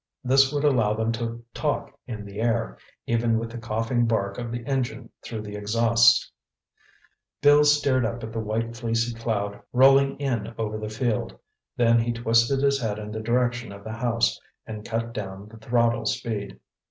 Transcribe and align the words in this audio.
This 0.23 0.51
would 0.51 0.63
allow 0.63 0.95
them 0.95 1.11
to 1.11 1.43
talk 1.53 1.91
in 2.07 2.25
the 2.25 2.39
air, 2.39 2.75
even 3.05 3.37
with 3.37 3.51
the 3.51 3.59
coughing 3.59 4.07
bark 4.07 4.39
of 4.39 4.51
the 4.51 4.65
engine 4.65 5.11
through 5.23 5.43
the 5.43 5.55
exhausts. 5.55 6.31
Bill 7.39 7.63
stared 7.63 8.03
up 8.03 8.23
at 8.23 8.33
the 8.33 8.39
white 8.39 8.75
fleecy 8.75 9.13
cloud 9.13 9.61
rolling 9.71 10.17
in 10.19 10.55
over 10.57 10.79
the 10.79 10.89
field. 10.89 11.37
Then 11.77 11.99
he 11.99 12.13
twisted 12.13 12.63
his 12.63 12.81
head 12.81 12.97
in 12.97 13.11
the 13.11 13.19
direction 13.19 13.71
of 13.71 13.83
the 13.83 13.93
house, 13.93 14.39
and 14.65 14.83
cut 14.83 15.13
down 15.13 15.47
the 15.49 15.57
throttle 15.57 16.07
speed. 16.07 16.59